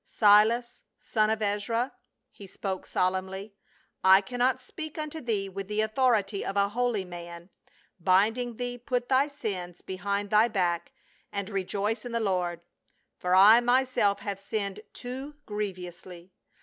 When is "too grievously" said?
14.91-16.33